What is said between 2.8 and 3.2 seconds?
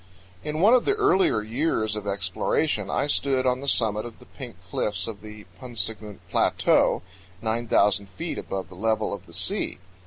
I